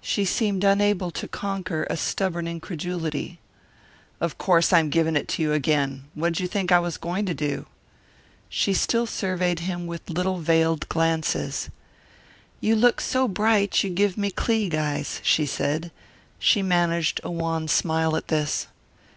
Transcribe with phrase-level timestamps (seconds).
[0.00, 3.40] She seemed unable to conquer a stubborn incredulity.
[4.20, 6.04] "Of course I'm giving it to you again.
[6.14, 7.66] What'd you think I was going to do?"
[8.48, 11.68] She still surveyed him with little veiled glances.
[12.60, 15.90] "You look so bright you give me Kleig eyes," she said.
[16.38, 18.68] She managed a wan smile at this.